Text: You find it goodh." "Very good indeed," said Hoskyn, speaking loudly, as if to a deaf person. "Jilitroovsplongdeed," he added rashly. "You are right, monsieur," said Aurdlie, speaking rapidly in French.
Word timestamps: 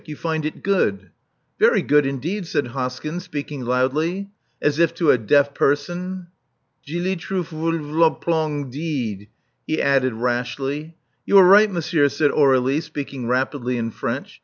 You 0.05 0.15
find 0.15 0.47
it 0.47 0.63
goodh." 0.63 1.09
"Very 1.59 1.83
good 1.83 2.07
indeed," 2.07 2.47
said 2.47 2.65
Hoskyn, 2.69 3.19
speaking 3.21 3.63
loudly, 3.63 4.31
as 4.59 4.79
if 4.79 4.95
to 4.95 5.11
a 5.11 5.17
deaf 5.19 5.53
person. 5.53 6.25
"Jilitroovsplongdeed," 6.87 9.27
he 9.67 9.79
added 9.79 10.13
rashly. 10.15 10.95
"You 11.27 11.37
are 11.37 11.45
right, 11.45 11.69
monsieur," 11.71 12.09
said 12.09 12.31
Aurdlie, 12.31 12.81
speaking 12.81 13.27
rapidly 13.27 13.77
in 13.77 13.91
French. 13.91 14.39